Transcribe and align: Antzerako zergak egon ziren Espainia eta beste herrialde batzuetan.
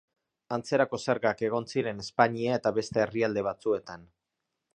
Antzerako 0.55 0.99
zergak 1.03 1.43
egon 1.49 1.69
ziren 1.73 2.01
Espainia 2.05 2.57
eta 2.63 2.73
beste 2.79 3.05
herrialde 3.05 3.45
batzuetan. 3.51 4.11